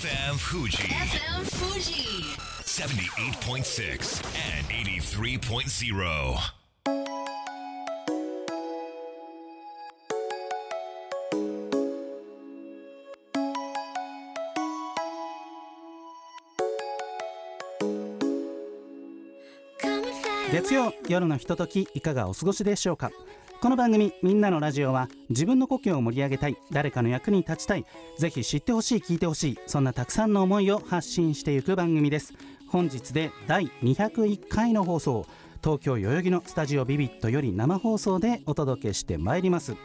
[0.00, 2.24] FM Fuji FM Fuji.
[2.64, 4.24] 78.6
[4.56, 6.60] and 83.0.
[20.52, 23.10] 月曜夜のひとときいかがお過ごしでしょうか？
[23.62, 27.84] この番組「みんなのラジオは」自分の故郷を盛り上げたい誰かの役に立ちたい
[28.16, 32.32] ぜひ知ってほしい聞いてほしいそんなたくさんの思いを発信していく番組です。
[32.68, 35.26] 本日で第201回の放送
[35.62, 39.76] 東京代々木のスタジオビビットより生放送でお届けしてまいります。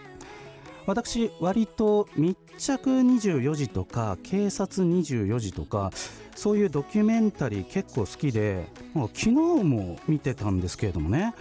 [0.86, 5.92] 私割と密着24時とか警察24時とか
[6.34, 11.34] そういうドキュメンタリー結構好きで昨日も見てたんですけれどもね。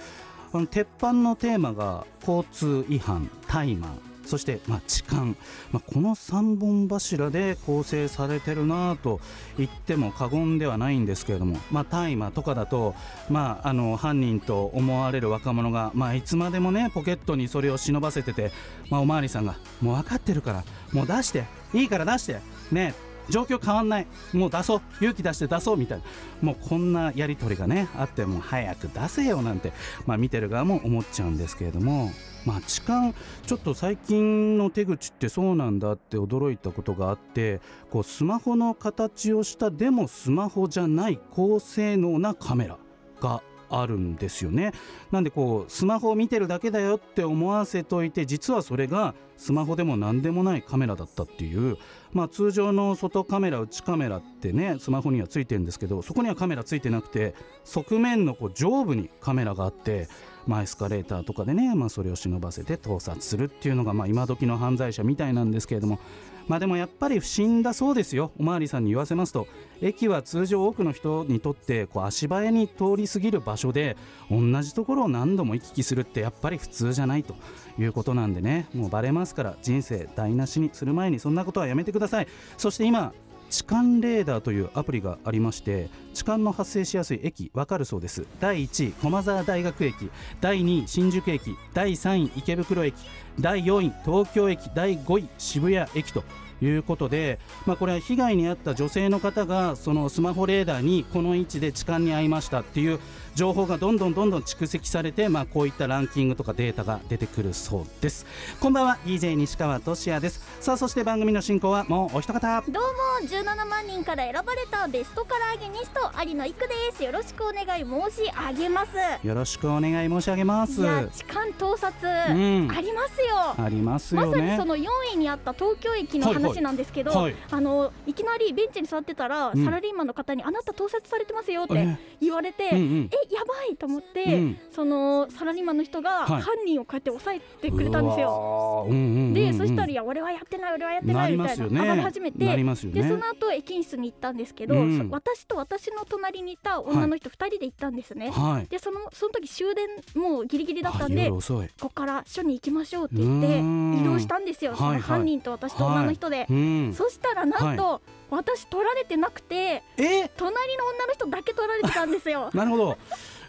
[0.54, 3.88] あの鉄板のテーマが交通違反大麻
[4.24, 5.34] そして、まあ、痴漢、ま
[5.74, 9.20] あ、この3本柱で構成されてるなと
[9.58, 12.94] 言っても過言ではないんですけれども、まあ、大麻とかだと、
[13.28, 18.52] まあ、あの犯人と思われる若者が、まあ、いつまでもねポケットにそれを忍ばせてて、
[18.90, 22.38] まあ、おまわりさんがもう分かってるからもう出していいから出して
[22.70, 22.94] ね。
[23.28, 24.06] 状況変わんない。
[24.32, 24.80] もう出そう。
[25.00, 26.04] 勇気出して出そうみたいな。
[26.42, 29.72] もうこんなやり取りがねあっても早く出せよなんて、
[30.06, 32.10] まあ、見てる側も思っちゃうんですけれども。
[32.44, 33.14] まあ痴漢
[33.46, 42.76] ちょっと最近の手口ってそうなんだって驚いたことがあってこうスマホの形をしたでもスマホじゃない高性能なカメラ
[43.20, 44.72] があるんですよね。
[45.10, 51.76] なんでこうスマホを見てるだけだよって思わせといて実はそれがスマホでも何でもないカメラだったっていう
[52.12, 57.34] まあ通常の外カメラ内カメラってねスマホにはついてるんですけどそこにはカメラついてなくて
[57.64, 60.08] 側面のこう上部にカメラがあって
[60.46, 65.98] まあ、エスカレーターとかでね、まあ、それを忍ばせて盗撮するっていうのが、まあ、今時の犯罪者みたいなんですけれども、
[66.48, 68.32] まあ、でもやっぱり不審だそうですよ。
[68.38, 69.46] おまわりさんに言わせますと
[69.80, 73.96] 駅は通常多くの人にとってこう足早に通り過ぎる場所で
[74.30, 77.34] 同じところを何度も行き来するってやっぱり普通じゃないと。
[77.78, 78.68] いうことなんでね。
[78.74, 82.28] もうバレますから人生台無しにする前にそんなことはやめてください。
[82.56, 83.12] そして今
[83.54, 88.26] 痴漢レーダーというアプリがありまして痴漢の発生しやすい駅分かるそうです。
[88.40, 90.10] 第1位駒沢大学駅。
[90.40, 91.56] 第2位新宿駅。
[91.72, 92.96] 第3位池袋駅。
[93.38, 94.70] 第4位東京駅。
[94.74, 96.24] 第5位渋谷駅と。
[96.62, 103.00] いうことで、まあ、これは被害に遭った女性の方がそのスマホレーダーにこの位置で痴漢に遭いましたっていう
[103.34, 108.26] 情報がどんどんどんどん蓄積されて、まあ、こういったランキングとかデータが出てくるそうです。
[108.60, 110.40] こんばんは DJ 西川俊也です。
[110.60, 112.62] さあそして番組の進行はもうお一方。
[112.68, 112.82] どう
[113.22, 117.02] も17万人から選ばれたベストカラーゲニスト有野育です。
[117.02, 119.26] よろしくお願い申し上げます。
[119.26, 120.80] よろしくお願い申し上げます。
[120.80, 122.70] いや痴漢盗撮、ん。
[122.70, 124.84] ありますよありますまよねさにその4
[125.14, 126.44] 位にあった東京駅のはいはい。
[126.44, 127.36] 話なんですけど、はい。
[127.50, 129.64] あのいきなりベンチに座ってたら、うん。
[129.64, 131.98] サラリーマンの方にあなた盗撮されてますよってえ。
[132.20, 133.10] 言われて、うんうん。
[133.12, 134.58] えやばいと思って、うん。
[134.70, 136.42] そのサラリーマンの人がはい。
[136.42, 138.86] 犯人をこうやって抑えてくれたんですよ。
[139.32, 142.56] でそしたらいや俺はやってない俺はやってないみたいなね上がり始めてね。
[142.56, 144.98] でその後駅員室に行ったんですけど、うん。
[144.98, 148.66] そ私と私の隣にいた女の人2人で行ったんですね、はい。
[148.66, 151.40] でそのその時終電もうギリギリだったんあでこ
[151.80, 155.02] こから署に行きましょうって言って移動したんですよ、そのはいはい。
[155.02, 156.92] 犯人と私と女の人で、うん。
[156.94, 160.28] そしたらなんと、私取られてなくてえ？
[160.36, 162.50] 隣の女の人だけ取られてたんですよ。
[162.54, 162.98] なるほど。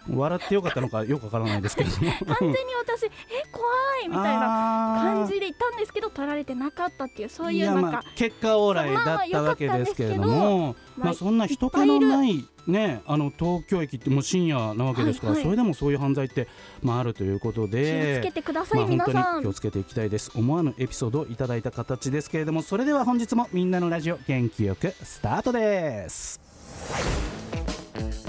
[0.07, 3.09] 笑ってよかったのかよくわからないですけど完全に私え
[3.51, 3.65] 怖
[4.03, 10.67] いみたいなな感じでいたんですけど取られてなかったっていうそういうやなんかまあ結果オーライだったわけですけれども。
[10.67, 16.47] まあまあそんな人気のないねあの東京駅ってもう深夜なわけですからはいはいそれでもそういう犯罪って
[16.81, 26.39] まああるということ気をつでけてください、まあ本当皆さんに気をつけていきたいです思わぬエピソードをいただいた形ですけれどもそれでは本日もみんなのラジオ元気よくスタートです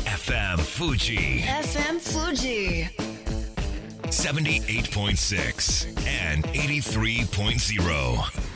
[0.04, 2.88] FM Fuji FM Fuji.
[4.10, 8.55] 78.6 and 83.0.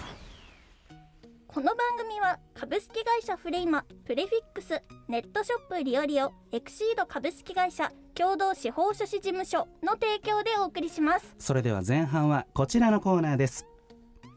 [1.53, 11.35] この番組は株式会社フレイマプレフィックスネットショップリオリオエクシード株式会社共同司法書士事務所の提供でお送りします。
[11.41, 13.67] それでは前半はこちらのコーナーです。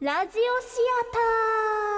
[0.00, 1.93] ラジオシアター。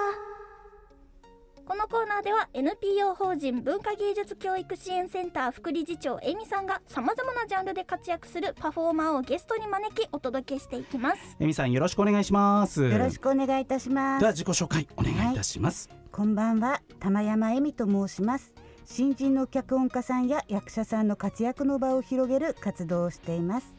[1.67, 14.37] このコーナーでは NPO 法人文化芸術教育支援センター副理事長エミさんがさまざまなジャンルで活躍するパフォーマーをゲストに招きお届けしていきますえみさんよろしくお願いしますよろしくお願いいたしまではす。
[14.37, 18.53] 自己紹介お願いいたします、こんばんは、玉山恵美と申します。
[18.85, 23.75] 新人の脚本家さんや役者さんの活躍の場を広げる活動をしています。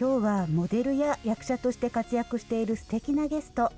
[0.00, 3.70] 今日はモデルや役者として活躍している素敵なゲスト、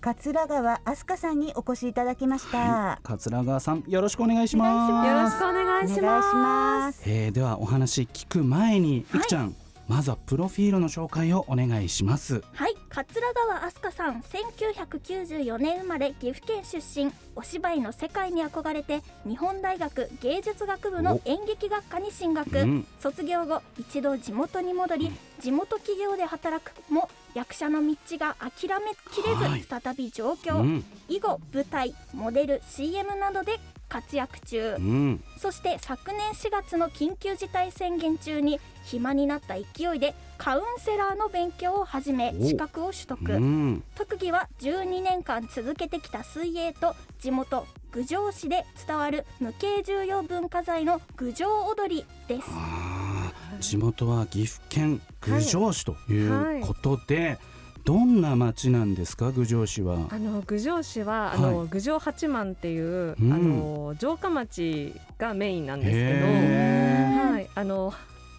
[0.00, 5.08] 桂川飛鳥さんにお越しいただきました、桂川さんよろしくお願いします。
[5.08, 6.20] よろしくお願いしま。
[6.34, 7.02] ます。
[7.02, 9.02] すえーではお話聞く前にい。
[9.02, 9.54] くちゃん、
[9.88, 12.42] まずはプロフィールの紹介をお願いします。
[12.52, 22.86] はい桂川飛鳥さん1994年生まれ岐阜県出身お芝居の世界に憧れて日本大学芸術学部の演劇学科に進学、うん。
[23.00, 29.62] 卒業後一度地元に戻り地元企業で働くも役者の道が諦めきれず、はい。
[29.62, 30.84] 再び上京、うん。
[31.06, 33.60] 以後舞台モデル CM などで
[33.90, 35.22] 活躍中、うん。
[35.36, 42.42] そして昨年4月の緊急事態宣言中に暇になった勢いでカウンセラーの勉強を始めお。
[42.42, 43.84] 資格を取得、うん。
[43.94, 52.48] 特技は12年間続けてきた水泳と地元郡上市で伝わる無形重要文化財の郡上踊りです
[53.60, 57.38] 地元は岐阜県郡上市ということで、
[57.84, 59.30] どんな町なんですか？
[59.30, 60.08] 郡上市は。
[60.10, 63.32] あの郡上市はあの、郡上八幡っていう、うん。
[63.32, 67.94] あの城下町がメインなんですけへど、はい、あの、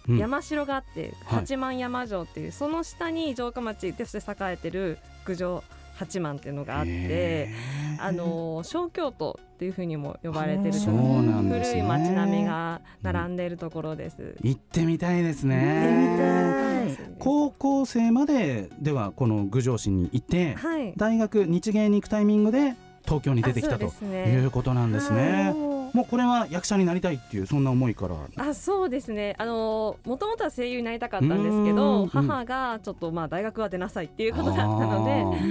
[0.08, 0.18] うん。
[0.18, 1.40] 山城があってはい。
[1.40, 5.64] 八幡山城っていう、その下に城下町として栄えてる郡上
[5.96, 7.48] 八幡っていうのがあって
[7.98, 11.82] あの小京都っていうふうにも呼ばれてるそうなんですね。
[11.82, 14.36] 古い町並みが並んでいるところです。
[14.42, 16.96] 行ってみたいですね。
[17.18, 22.74] 高校生までではこの郡上市にいてはい、大学日芸に行くタイミングで
[23.04, 25.54] 東京に出てきたということなんですね。
[25.92, 28.16] もうこれは役者になりたいっていうそんな思いから。
[28.36, 29.34] あそうですね。
[29.38, 32.08] あのもともとは声優になりたかったんですけうどん。
[32.08, 35.04] 母がちょっとまあ大学は出なさいっていうことだったの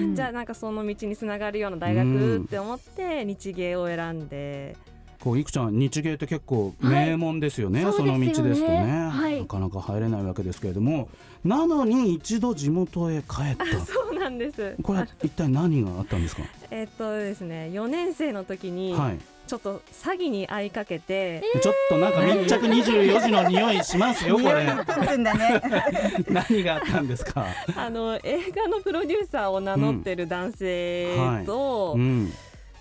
[0.09, 4.75] でじゃあなんかその道につながるような大学って思って日芸を選んで。
[5.19, 7.93] こういくちゃん日芸って結構名門ですよね、はい。
[7.93, 8.43] その道ですとね。
[8.43, 9.09] そうですよね。
[9.09, 9.39] はい。
[9.41, 11.09] なかなか入れないわけですけれども
[11.43, 13.65] なのに一度地元へ帰った。
[13.83, 14.75] そうなんです。
[14.83, 16.43] これは一体何があったんですか？
[16.69, 24.65] えっとですね4年生の時にはいちょっと詐欺に遭いかけて、ちょっとなんか密着24時の匂いしますよこれ。
[26.29, 27.45] 何があったんですか？
[27.75, 31.15] あの映画のプロデューサーを名乗ってる男性
[31.45, 32.31] とうん。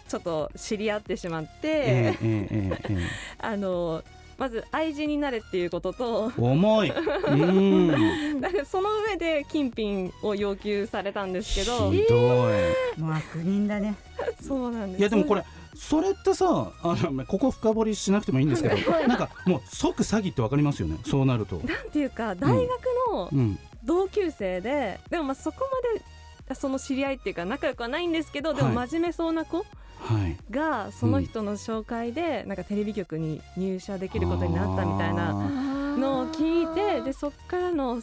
[0.09, 2.97] ちょっと知り合ってしまって、ええええええ。
[3.39, 4.03] あの
[4.39, 6.91] まず愛人になれっていうことと重い。
[6.91, 8.39] うん。
[8.41, 11.91] だからその上で金品を要求されたんですけど。
[11.91, 12.15] ひど
[12.97, 13.01] い。
[13.01, 13.95] もう悪人だね。
[14.41, 15.01] そうなんです。
[15.01, 15.43] いやでもこれ
[15.77, 18.77] それってさあのここ深掘りしなくてもいいんですけど
[19.07, 22.69] なんかもう即詐欺ってわかりますよねそうなると、なんていうか大学
[23.13, 25.99] のうん、同級生で、でもまあそこま
[26.49, 29.65] でその知り合いっていうか仲良くはないんですけどでもはい真面目そうな子は
[30.29, 30.37] い。
[30.51, 35.33] がその人の紹介でなんかテレビ局に入社できることになったみたいな
[35.97, 38.03] のを聞いてでそっからの紹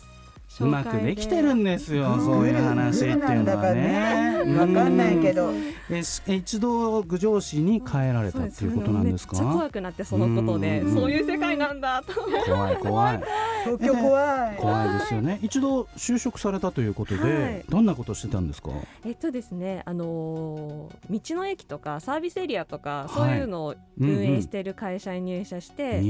[0.60, 1.16] うまくで。
[1.16, 3.34] きてるんですよそういう話っていうのはね。
[3.34, 3.46] グルなん。
[3.46, 5.52] だかねわかんないけど。
[5.90, 6.02] え
[6.36, 9.38] 一度郡上市に帰られたっていうことなんですか？
[9.38, 10.82] めっちゃ怖くなってそのことで。
[10.82, 10.94] うん。
[10.94, 12.14] そういう世界なんだと
[12.46, 13.24] 怖い怖い。
[13.66, 14.58] 東京怖い。
[14.58, 15.40] 怖いですよね。
[15.42, 17.66] 一度就職されたということで、はい。
[17.68, 18.72] どんなことしてたんですか？
[19.06, 23.10] えっとですね、あのー道の駅とかサービスエリアとか、はい。
[23.10, 26.02] そういうのを運営している会社に入社して、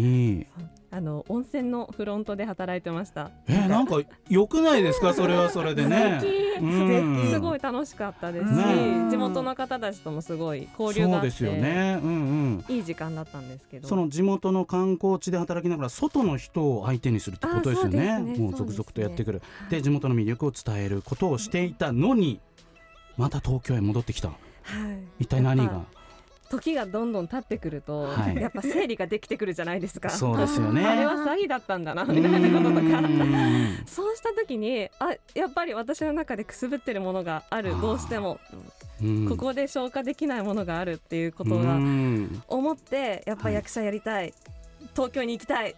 [0.95, 3.31] あの温泉のフロントで働いてました。
[3.47, 3.99] えーなんか
[4.29, 5.15] 良くないですか？
[5.15, 6.21] それはそれでね。
[6.61, 7.31] うん。
[7.31, 9.09] すごい楽しかったですし、ね。
[9.09, 11.99] 地元の方たちともすごい交流があって、そうですよね。
[12.03, 12.75] うんうん。
[12.75, 13.87] いい時間だったんですけど。
[13.87, 18.19] その地元の観光地で働きながら外の人を相手にするってことですよね。
[18.21, 18.37] うね。
[18.37, 19.41] もう続々とやってくる。
[19.71, 22.39] で地元の魅力を伝えることをしていたのに
[23.17, 24.27] また東京へ戻ってきた。
[24.27, 24.37] はい。
[25.23, 25.81] 一体何が？
[26.53, 28.35] 時がどんどん経ってくると、はい。
[28.35, 30.09] やっぱ整理ができてくるじゃないですか。
[30.09, 30.85] そうですよね。
[30.87, 32.81] あれは詐欺だったんだなみたいなこととか。
[32.81, 37.79] うんそうした時にあやっぱり私の中でくすぶってるものがある。
[37.81, 38.39] どうしても、
[39.01, 39.27] うん。
[39.27, 42.43] ここで消化できないものがあるっていうことうがん。
[42.47, 44.33] 思ってやっぱ役者やりたい、
[44.95, 45.75] 東京に行きたい。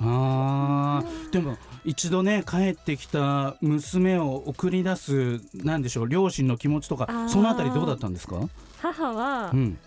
[0.00, 1.30] あー。
[1.30, 8.40] でも一度ね帰ってきた娘を送り出すなんでしょう両親の気持ちとかそのあたりどうだったんですか、
[8.82, 9.78] 母はう、ん、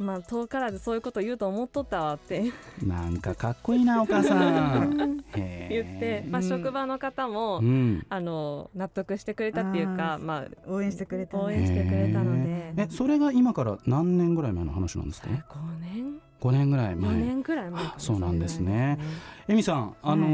[0.00, 2.50] まあ遠からずそういうこと言うと思っとったわって。
[2.82, 5.22] なんかかっこいいなお母さん。
[5.34, 8.06] へ言ーって、まあ、職場の方も、うん。
[8.08, 12.72] あの納得してくれたっていうかま応援してくれたあ、応ね援してくれたので。
[12.76, 15.34] えそれが今から何年ぐらい前の話なんですか？5
[15.80, 16.20] 年。
[16.40, 18.64] 5年ぐらい4前年くらい前そうなんですね。
[18.64, 18.96] それぐらいで
[19.46, 20.26] すエミさんあの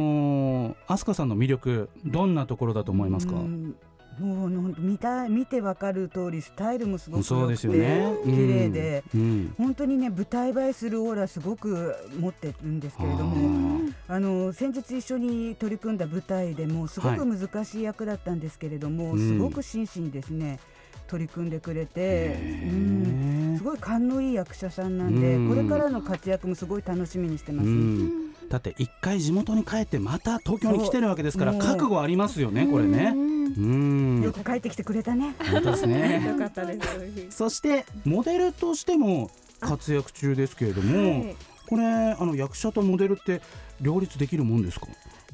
[0.70, 3.34] ー飛鳥さんの魅力どんなところだと思いますか？
[3.34, 3.74] うん
[4.18, 8.16] もう見た見てわかる通りスタイルもすごく良くてよね。
[8.24, 9.20] 綺麗で、うん。
[9.20, 9.54] うん。
[9.58, 20.58] 本当にね舞台映えするオーラすごく持ってるんですけれどもあの先日一緒に取り組んだ舞台でもすごく難しい役だったんですけれども、はいすごく真摯にですね
[21.06, 25.48] 取り組んでくれて、うん、すごい勘のいい役者さんなんで、うん。
[25.48, 33.12] これからの活躍もすごい楽しみにしてます、うんだって一回地元に帰ってまた東京に来てるわけですから覚悟ありますよねこれね。
[33.14, 34.22] うん。
[34.22, 35.34] よく帰ってきてくれたね。
[35.50, 36.24] 本当ですね。
[36.26, 36.78] よかったで
[37.30, 37.36] す。
[37.36, 41.36] そしてモデルとしても活躍中ですけれども、はい。
[41.68, 43.40] これあの役者とモデルって
[43.80, 44.86] 両立できるもんですか？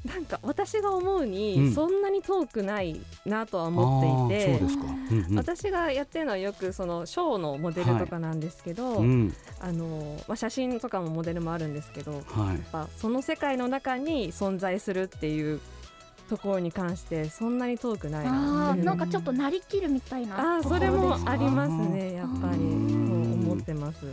[0.04, 1.72] なんか私が思うに、うん。
[1.72, 4.62] そんなに遠くないなとは思っていて
[5.34, 9.34] 私がやってるのはよくそのショーのモデルとかなんですけど、うん。
[9.60, 15.60] あのまあ、写真とかもモデルもあるんですけどやっはいぱその世界の中に存在するっていう
[16.28, 20.56] ところに関してそんなに遠くないななんかちょっとなりきるみたいな。
[20.56, 22.58] あーそれもありますねやっぱり
[23.52, 24.06] 思ってます。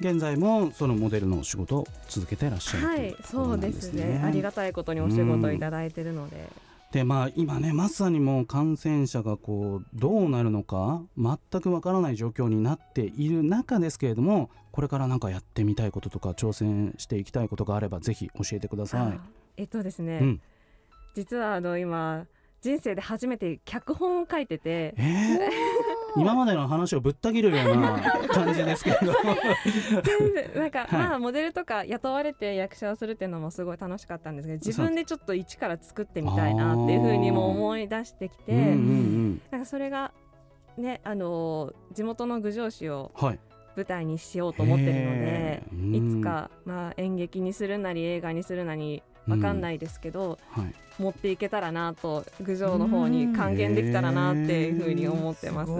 [0.00, 4.18] 現在もそのモデルの仕事を続けてらっしゃるはいそうですすね。
[4.18, 4.22] ね。
[4.24, 6.48] ありがたいことにお仕事をいただいてるので。
[6.92, 19.20] でまあ今ねまさにもう感染者がこうどうなるのか全くわからない状況になっている中ですけれどもこれからなんかやってみたいこととか挑戦していきたいことがあればぜひ教えてくださあ
[19.56, 20.20] えっとですね、い。
[20.20, 20.40] うん、
[21.14, 22.26] 実はあの今
[22.66, 24.94] 人生で初めて脚本を書いてて。
[24.98, 29.12] えー、今までの話をぶった切るような感じですけれど
[30.58, 30.88] なんか、はい。
[30.92, 39.42] まあモデルとか雇われて役者をするっていうのもすごい楽しかったんですけど自分でちょっと一から作ってみたいなっていうふうにも思い出してきて、うんうんうん。
[39.52, 40.12] なんかそれが
[40.76, 43.38] ねあの地元の郡上市をはい。
[43.76, 50.74] 舞台にしようと思ってるのでいつか、まあ、演劇にするなり映画にするなりわかんないですけど、はい。
[50.98, 55.72] 持っていけたらなと郡上の方に還元できたらなっていうふうに思ってます。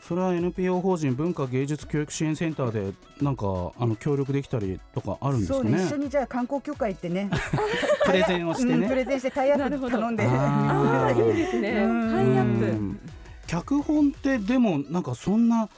[0.00, 3.46] それは NPO 法人文化芸術教育支援センターでなんか
[3.78, 5.62] あの協力できたりとかあるんですかね？
[5.62, 7.30] そうね一緒にじゃあ観光協会行ってね。
[8.04, 9.98] プレゼンをしてうん、プねレゼンしてタイアップなるほど。
[9.98, 10.26] 頼んで。
[10.26, 11.70] ああいいですね。
[11.70, 12.10] うん。
[12.10, 12.64] ハイアップ。
[12.64, 13.00] うん。
[13.46, 15.68] 脚本ってでもなんかそんな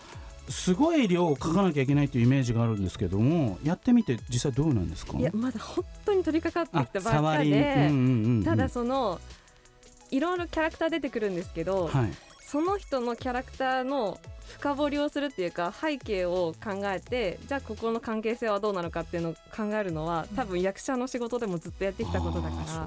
[0.49, 5.19] すごい量を書かなきゃいけないっていうイメージがあるんですけどもやってみて実際どうなんですか？
[5.19, 7.91] いやまだ本当に取り掛かってきたばっかで、
[8.45, 9.21] ただその
[10.11, 12.11] いろいろキャラクター出てくるんですけど、はい。
[12.47, 14.21] その人のキャラクターの
[14.59, 22.87] 深掘りをするっていうか背景を考えてじゃあここの関係性はどうなのかっていうのを考えるのは多分役者の仕事でもずっとやってきたことだから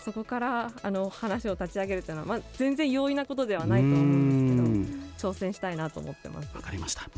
[0.00, 6.54] そこからあの話を立ち上げるっていうのは、まあ、全然容易なことではないと思うんですけど挑戦したいなと思ってます。
[6.54, 7.08] わかりました、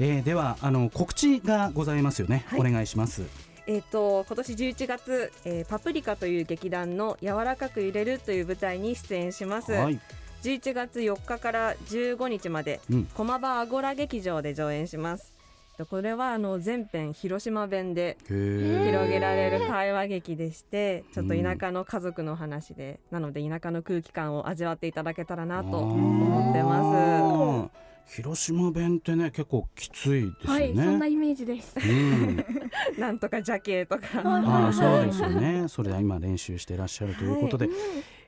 [0.00, 3.22] えー、ではあの告知がございますよね、はいお願いします
[3.66, 9.72] えっ、と今年11月、えーパプリカという劇団の柔らかく揺れるという舞台に出演します。
[9.72, 10.00] はい
[10.42, 15.31] 11月4日から15日まで、うん駒場アゴラ劇場で上演します。
[15.72, 31.74] えっとこれはあの全編広島弁で広げられる会話劇でして、ちょっと田舎の家族の話で、なので田舎の空気感を味わっていただけたらなと思ってまあー広島弁ってね結構きついですよはい、ね、そんなイメージです。
[31.76, 32.44] うん、
[32.94, 33.00] す。
[33.00, 34.04] なんとかジャケとか。
[34.22, 35.64] ああそうですよね。
[35.68, 37.68] それで今練習してらっしゃるということで、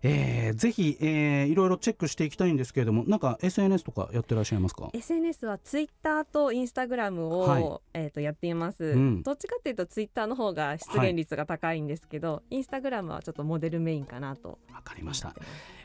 [0.05, 7.65] えーぜひ、えーいろいろチェックしていきたいんですけれどもなんか SNS とかやってらっしゃいますか？SNS はツイッターとインスタグラムを、はい。
[7.95, 9.23] えー、とやっています、うん。
[9.23, 14.59] どっちかっていうとツイッターの方が出現率が高いんですけど、インスタグラムはちょっとモデルメインかなと。
[14.73, 15.35] わかりました。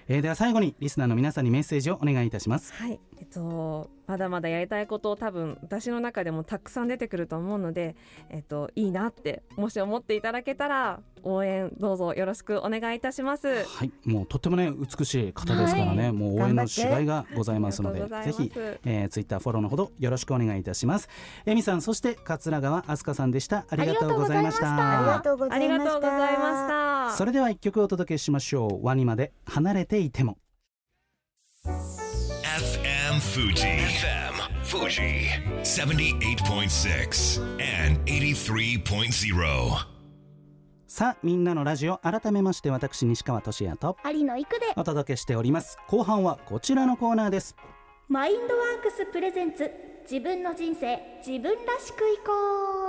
[0.08, 2.74] えーでは最後にリスナーの皆さんにメッセージをお願いいたします。
[2.74, 7.96] はい、えっと、まだまだやりたいことを多分私の中でもたくさん出てくると思うので、
[8.32, 13.66] えっと、いいなってもし思っていただけたら応援どうぞよろしくお願いいたします。
[13.66, 16.12] はいもうとってもね美しい方ですからね、はい。
[16.12, 18.52] もう応援のしがいがございますのでぜひ、
[18.86, 21.08] えー、ツイッターフォローのほどよろしくお願いいたします。
[21.46, 23.66] えみさんそして桂川飛鳥さんでした。
[23.70, 25.00] ありがとうございました。
[25.00, 25.94] ありがとうござありがいました。
[25.94, 27.18] とうございました。
[27.18, 28.86] それでは一曲お届けしましょう。
[28.86, 30.38] ワニまで離れていても。
[31.66, 33.54] FM Fuji.
[33.54, 35.28] FM Fuji.
[35.64, 39.99] 78.6 and 83.0.
[41.00, 44.66] さあみんなのラジオ改めまして私西川俊也と有野育で。
[44.76, 45.78] お届けしております。
[45.88, 47.56] 後半はこちらのコーナーです。
[48.10, 49.72] マインドワークスプレゼンツ
[50.04, 52.34] 自分の人生自分らしくいこ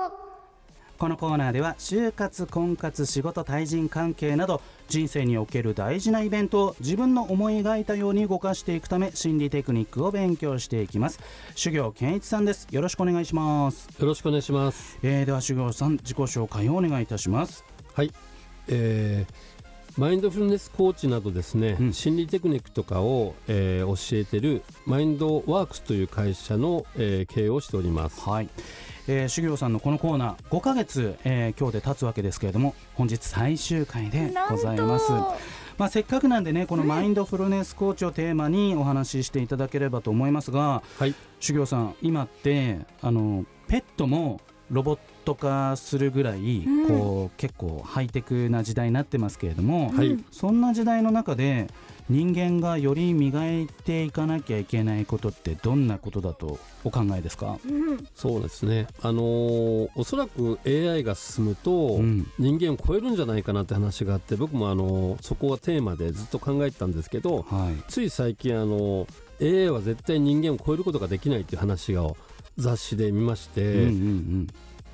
[0.09, 0.99] う。
[0.99, 11.21] このコーナーでは就活婚活仕事対人関係など人生における大事なイベントを自分の思い描いたように動かしていくため心理テクニックを勉強していきます。
[11.55, 12.67] 修行健一さんです。
[12.73, 14.99] よろしくお願いします、よろしくお願いします。
[15.05, 18.12] えー、では修行さん自己紹介をお願いいたしますはい、
[18.68, 19.61] えー
[19.99, 21.92] マインドフルネスコーチなどですね、うん。
[21.92, 28.20] 心理テクニックとかを、えー教えてるマインドワークスという会社の、えー経営をしております。
[28.28, 28.49] はい、
[29.09, 35.11] えー、修行さんのこのコーナー5ヶ月、えー今日で経つわけですけれども本日最終回でございます。
[35.76, 41.14] まあ、せっかくなんでねこのマインドフルネスコーチをテーマにお話ししていただければと思いますが、はい。
[41.40, 46.88] 修行さん今ってあのペットもロボット化するぐらい、うん。
[46.88, 50.18] こう結構ハイテクな時代になってますけれども、はい。
[50.30, 51.68] そんな時代の中で
[52.08, 58.08] 人間がより磨いていかなきゃいけないことってどんなことだとお考えですか、うん。
[58.14, 58.88] そうですね。
[59.00, 62.26] あのーおそらく AI が進むと、うん。
[62.38, 67.82] 人間を超えるんじゃないかなって話があって僕もあのーそこはテーマでずっと考えてたんですけどはい。
[67.88, 69.06] つい最近あの
[69.40, 72.16] AI は絶対人間を超えることができないっていう話を
[72.58, 74.46] 雑誌で見まして、うんうん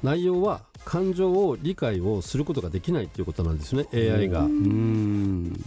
[0.02, 4.46] 内容は感情を理解をすることができないっていうことなんですね AI が。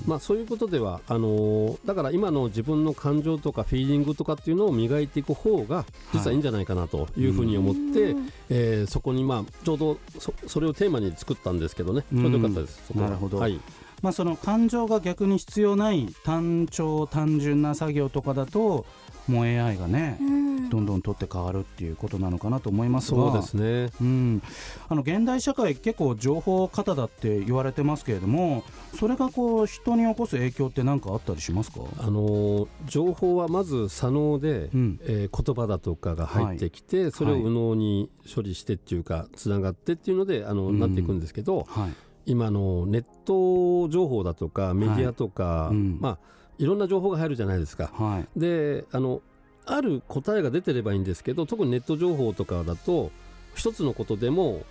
[0.05, 8.15] まあ、そういうことではあのーだから今の自分の感情とかフィーリングとかっていうのを磨いていく方が実はいいんじゃないかなというふうに思って、
[8.49, 12.03] えーそこにまあちょうどそそれをテーマに作ったんですけどね。
[12.11, 12.89] ちょうどよかったです。
[12.95, 13.37] なるほど。
[13.37, 13.59] はい。
[14.01, 18.85] まあ、その感情が逆に必要ない単調単純な作業とかだと
[19.29, 20.49] もう AI がね、うん。
[20.69, 23.31] どんどん取って変わるっていうことなのかなと思いますが。
[23.31, 23.91] そうですね。
[24.01, 24.41] うん、
[24.87, 28.63] あの現代社会結構情報過多だって言われてますけれども
[28.97, 34.99] それがこう人に起こす影響って何かあったりしますか、あのー情報はまず左脳で、うん。
[35.03, 40.79] えー言葉だとかが入ってきて、それを右脳に処理してっていうかつながってっていうのであの、うん。
[40.79, 41.93] なっていくんですけどはい。
[42.25, 45.75] 今のネット情報だとかメディアとか、い。
[45.75, 45.97] うん。
[45.99, 46.17] まあ
[46.59, 47.89] いろんな情報が入るじゃないですか。
[47.93, 49.21] はいであの
[49.65, 53.11] ある答えが出てればいいんですけど特にネット情報とかだと
[53.55, 54.63] 一つのことでも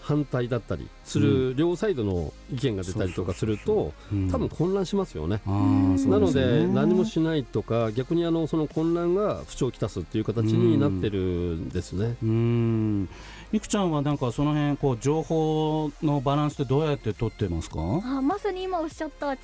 [0.00, 5.42] 反対だったりする両サイドの意見が出たりとかするとうん多分混乱しますよね。
[5.46, 12.16] あーそうなので何もしないとか逆にあのその混乱が不調をきたすっていう形になってるんですね。
[12.22, 13.08] うん
[13.52, 17.78] いくちゃんはなんかその辺こう情報のバランスってどうやって取ってますか？
[17.78, 19.38] あまさに今おっしゃった違う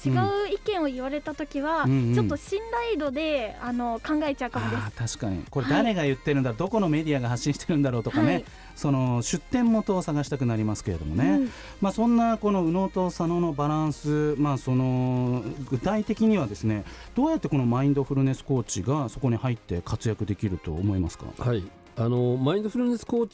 [0.51, 5.19] 意見を言われた時は、うんうんちょっと信頼度であの考えちゃうかもです。
[5.19, 5.45] 確かに。
[5.51, 6.51] これ誰が言ってるんだ？
[6.51, 8.45] ろう、どこのメディアが発信してるんだろうとかね、はい。
[8.75, 11.51] その出典元を探したくなりますけれどもね、うん。
[11.81, 21.63] まあ、そんなこの右脳と左脳のバランス、まあ、その具体的にはですねどうやってこのマインドフルネスコーチがそこに入って活躍できると思いますか、はい
[21.99, 23.27] あのマインドフルネスコー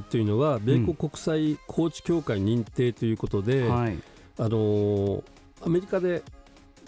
[0.00, 3.98] チというのは米国国際コーチ協会認定ということで、はい。
[4.40, 5.22] あの
[5.64, 6.22] アメリカで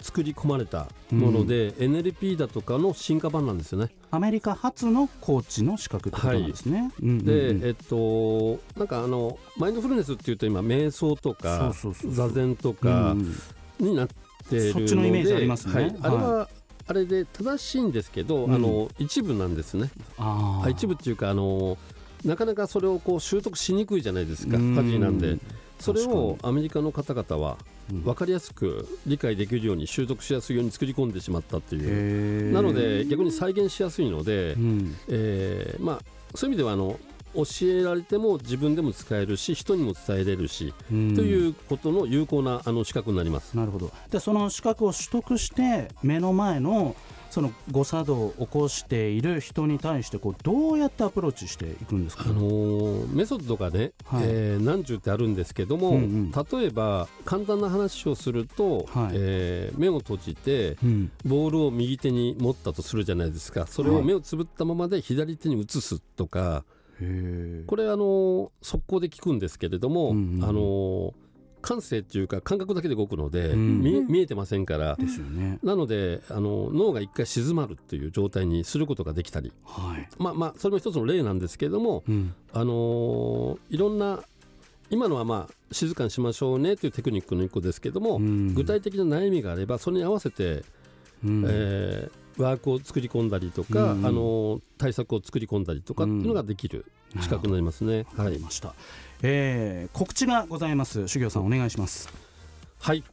[0.01, 3.89] 作り込まれたもので、NLP だとかの進化版なんですよね。
[4.09, 6.91] アメリカ初のコーチの資格ってことなんですね。
[7.01, 7.25] うんうんうん。
[7.25, 11.73] で、えっと、なんかあのマインドフルネスっていうと今瞑想とか
[12.09, 13.35] 座禅とうんかうん。
[13.79, 14.07] になっ
[14.49, 15.73] ているので、そっちのイメージありますね。
[15.73, 16.49] はい、はいあれは
[16.91, 18.53] あれで正しいんですけど、うん。
[18.53, 19.89] あの一部なんですね。
[20.17, 21.77] あ一部っていうかあの
[22.25, 24.75] なかなかそれをこう習得しにくいじゃないですか、うん。
[24.75, 25.37] ファジーなんで。
[25.79, 27.57] それ確をアメリカの方々は
[27.89, 28.03] うん。
[28.03, 32.53] 分かりやすく理解できるように習得しやすいように作り込んでしまったっていう。
[32.53, 34.95] なので逆に再現しやすいので、うん。
[35.07, 35.99] えーまあ、
[36.35, 36.99] そういう意味ではあの
[37.33, 41.15] 教えられても自分でも使えるし人にも伝えれるし、うん。
[41.15, 43.55] ということの有効なあの資格になります。
[43.55, 43.91] なるほど。
[44.09, 46.95] でその資格を取得して目の前の
[47.29, 54.23] その誤作動を起こしている人に対してこうどうやってアプローチしていくんですか、あのーメソッドがね、はい。
[54.25, 56.31] えー何十ってあるんですけども、うんうん。
[56.31, 59.11] 例えば簡単な話をすると、はい。
[59.13, 61.11] えー目を閉じてうん。
[61.23, 63.65] ボールを右手に持ったとするじゃないですか。
[63.65, 66.80] それを目をつぶったままで左手に移すとか、へ
[67.67, 71.13] これあのー速攻で効くんですけれども、うんうんあのー
[71.61, 73.81] 感性っていうか感覚だけで動くので、うん。
[73.81, 74.97] 見えてませんから、
[75.61, 79.53] なのであの脳が一回静まるっていう状態にすることができたり。
[79.63, 82.33] はい、まあまあそれも一つの例なんですけれども、うん。
[82.51, 84.23] あのーいろんな
[84.89, 88.55] 今のはまあ静かにしましょうねというテクニックの一個ですけども、うん。
[88.55, 90.63] 具体的な悩みがあればそれに合わせて、
[91.23, 91.45] うん。
[91.47, 96.85] えーワークを作り込んだりとか、うんあのー対策を作り込んだりとかっていうのができる
[97.19, 98.05] 資格になりますね。
[98.17, 98.33] わはい。
[98.33, 98.73] かりました、
[99.21, 101.07] えー告知がございます。
[101.07, 102.09] 修行さんお願いします。
[102.79, 103.03] はい、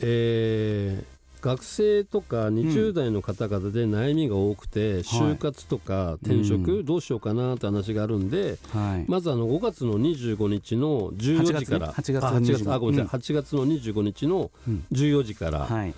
[0.00, 11.92] えー学生とか20代の方々で悩みが多くて、就活とか転職、うんどうしようかなって話があるんで、はい、まずあの5月の25日の14時から。
[11.92, 12.18] 8月ね。
[12.18, 14.84] 8月あ8月あごめんなさい、うん8月の25日のうん。
[14.92, 15.94] 14時から、はい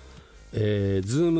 [0.53, 1.31] えー、ズー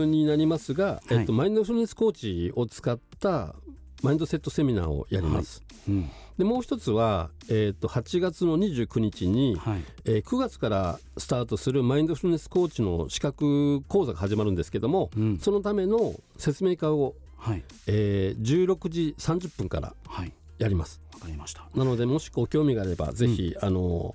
[0.00, 1.14] ムになりますが、はい。
[1.18, 3.54] えっと、マインドフルネスコーチを使った
[4.02, 5.62] マインドセットセミナーをやります。
[5.88, 6.10] うん。
[6.38, 9.84] でもう一つは、えっと8月の29日に、はい。
[10.04, 15.38] えー9月からスタートするマインドフルネスコーチの資格講座が始まるんですけども、うん。
[15.38, 17.62] そのための説明会を、はい。
[17.86, 20.32] えー16時30分からはい。
[20.58, 21.00] やります。
[21.14, 21.68] わかりました。
[21.74, 24.14] なのでもしご興味があればぜひ、あの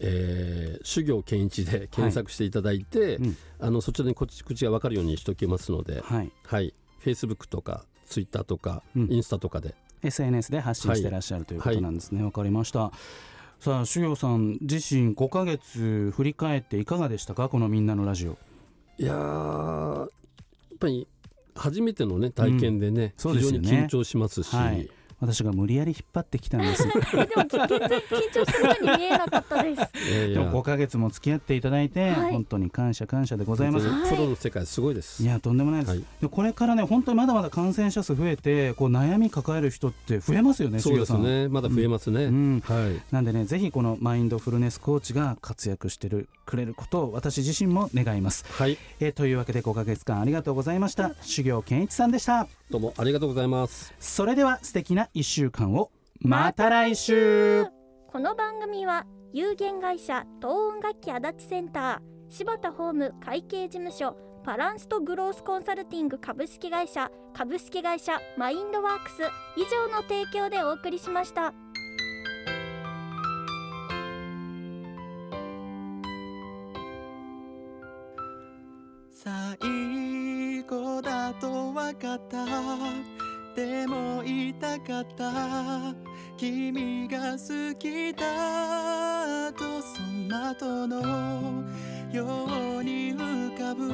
[0.00, 3.36] えー、修行健一で検索していただいて、うん。
[3.58, 6.32] あのそちらにこっち口が分かるようにしておきますので、はい。
[6.44, 9.12] はい、Facebook とか Twitter とか、うん。
[9.12, 9.74] インスタとかで。
[10.02, 12.22] SNS で発信してらっしゃるということなんですね。
[12.22, 12.92] わ、かりました。
[13.60, 17.48] さあ修行さん自身5ヶ月振り返っていかがでしたか？
[17.48, 18.38] このみんなのラジオ。
[18.98, 20.08] いやーやっ
[20.78, 21.08] ぱり
[21.56, 23.68] 初めてのね体験でね、そうですよね。
[23.68, 24.88] 非常に緊張しますし、はい
[25.20, 26.84] 私が無理やり引っ張ってきたんです。
[26.86, 27.46] でも緊
[28.32, 30.10] 張するように見えなかったです。
[30.10, 30.38] いやいや。
[30.38, 32.32] でも5ヶ月も付き合っていただいて、はい。
[32.32, 33.86] 本当に感謝感謝でございます。
[34.08, 35.22] プロの世界すごいです。
[35.22, 36.04] いやとんでもないです、はい。
[36.20, 41.48] でこれからね本当にまだまだ感染者数増えてこう悩み抱える人って増えますよねそうですね。
[41.48, 42.24] まだ増えますね。
[42.24, 42.62] うん。
[42.64, 43.02] はい。
[43.12, 48.78] なんでねぜひこのマインドフルネスコーチが活躍してるくれることを私自身も願います、はい。
[49.00, 51.12] えーというわけで5ヶ月間ありがとうございました。
[51.22, 53.94] 修行健一さんでしたどうもありがとうございます。
[53.98, 57.64] それでは素敵な1週間をまた来週
[58.08, 69.22] この番組は有限会社東音楽器足立センター柴田ホーム会計事務所バランスとグロースコンサルティング株式会社株式会社マインドワークス
[69.56, 71.54] 以上の提供でお送りしました。
[79.12, 79.58] 最
[81.40, 82.44] と分かった
[83.54, 85.94] でも言いたかった
[86.36, 91.64] 君が好きだとその後の
[92.12, 92.24] よ
[92.78, 93.92] うに浮かぶ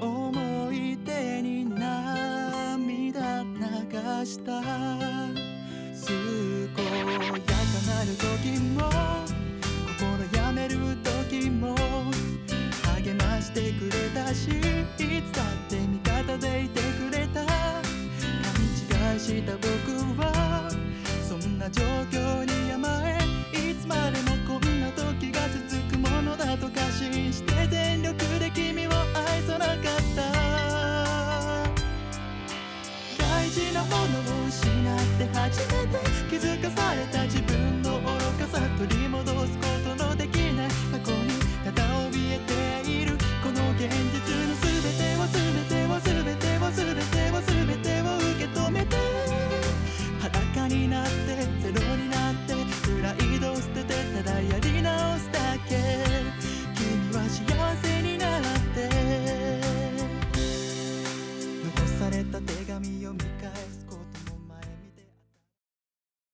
[0.00, 6.16] 思い出に涙流した健
[6.56, 7.52] やか
[7.86, 8.90] なる時も
[9.98, 10.76] 心やめる
[11.28, 11.74] 時も
[12.96, 15.99] 励ましてくれたしいつだって
[16.40, 17.44] でいてくれた。
[17.44, 17.52] 勘
[19.12, 19.68] 違いした僕
[20.20, 20.70] は
[21.28, 23.18] そんな状況に甘え
[23.52, 24.29] いつまでも